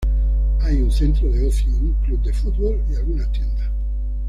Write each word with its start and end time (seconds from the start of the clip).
Hay 0.61 0.81
un 0.81 0.89
centro 0.91 1.29
de 1.29 1.45
ocio, 1.45 1.69
un 1.69 1.93
club 2.03 2.23
de 2.23 2.33
fútbol 2.33 2.83
y 2.89 2.95
algunas 2.95 3.31
tiendas. 3.33 3.69